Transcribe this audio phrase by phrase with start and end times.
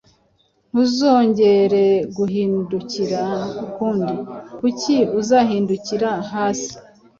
[0.69, 1.85] Ntuzongere
[2.17, 3.21] guhindukira
[3.65, 4.15] ukundi:
[4.57, 6.73] Kuki uzahindukira hasi